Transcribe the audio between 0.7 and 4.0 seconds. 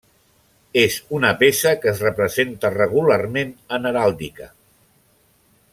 És una peça que es representa regularment en